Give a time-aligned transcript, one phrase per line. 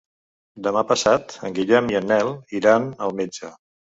[0.67, 3.53] Demà passat en Guillem i en Nel iran al metge.